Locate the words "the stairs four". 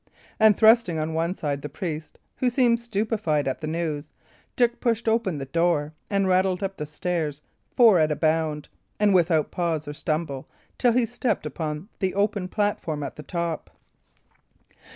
6.77-7.99